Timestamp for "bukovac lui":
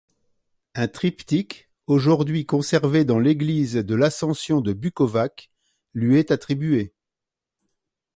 4.73-6.17